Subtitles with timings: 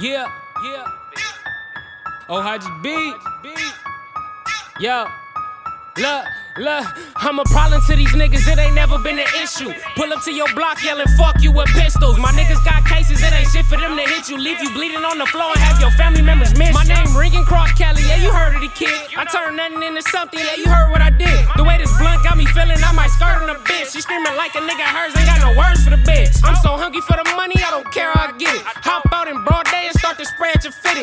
[0.00, 0.32] Yeah,
[0.64, 0.88] yeah.
[2.30, 2.96] Oh, how'd you be?
[4.80, 5.04] Yo,
[6.00, 6.24] look,
[6.56, 6.86] look,
[7.20, 9.68] I'm a problem to these niggas, it ain't never been an issue.
[10.00, 12.16] Pull up to your block yelling, fuck you with pistols.
[12.16, 14.38] My niggas got cases, it ain't shit for them to hit you.
[14.40, 16.72] Leave you bleeding on the floor and have your family members miss.
[16.72, 18.88] My name ringing cross Kelly, yeah, you heard of the kid.
[19.20, 21.44] I turned nothing into something, yeah, you heard what I did.
[21.60, 23.92] The way this blunt got me feeling, I might skirt on a bitch.
[23.92, 26.40] She screaming like a nigga hers, ain't got no words for the bitch.
[26.40, 27.29] I'm so hungry for the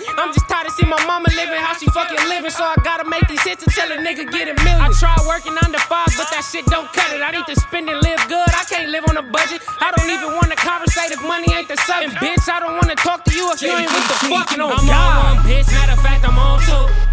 [0.00, 0.14] your.
[0.16, 3.04] I'm just tired of seeing my mama living how she fucking living, so I gotta
[3.08, 4.80] make these hits until a nigga get a million.
[4.80, 7.20] I try working under five, but that shit don't cut it.
[7.20, 9.60] I need to spend and live good, I can't live on a budget.
[9.80, 12.16] I don't even wanna conversate if money ain't the subject.
[12.22, 14.88] Bitch, I don't wanna talk to you if you ain't with the fucking on I'm
[14.88, 17.11] on one bitch, matter of fact, I'm on two.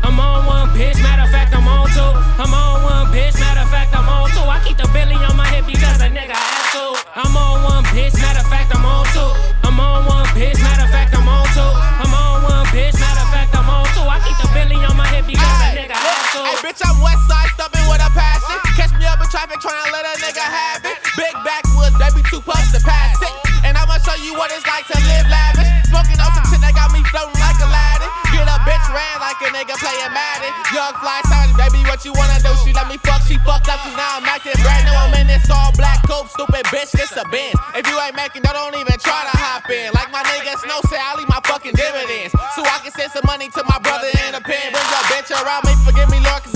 [16.69, 18.57] Bitch, I'm west side stumping with a passion.
[18.77, 20.97] Catch me up in traffic trying to let a nigga have it.
[21.17, 23.33] Big backwoods, baby, two puffs to pass it.
[23.65, 25.69] And I'ma show you what it's like to live lavish.
[25.89, 28.09] Smoking on some shit that got me floating like Aladdin.
[28.29, 30.53] Get a bitch ran like a nigga playing Madden.
[30.69, 32.53] Young fly sounding, baby, what you wanna do?
[32.61, 34.93] She let me fuck, she fucked up, cause now I'm acting brand new.
[34.93, 37.57] I'm in this all black coupe, stupid bitch, this a Benz.
[37.73, 39.89] If you ain't making that, don't even try to hop in.
[39.97, 42.31] Like my nigga Snow said, I leave my fucking dividends.
[42.53, 44.69] So I can send some money to my brother in the pen.
[44.71, 46.48] Bring your bitch around me, forgive me, Lord,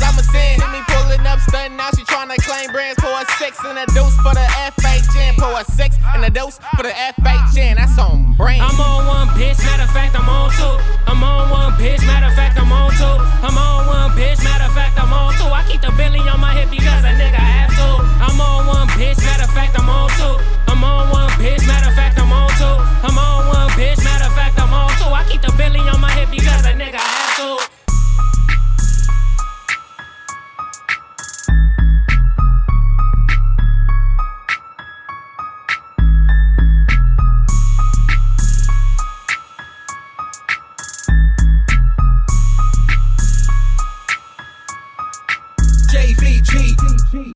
[1.53, 2.97] stunning, now she tryna claim brands.
[2.99, 5.37] Pour a six and a deuce for the FHN.
[5.37, 7.75] Pour a six and a dose for the FHN.
[7.75, 8.32] That's on
[45.93, 47.32] JVG.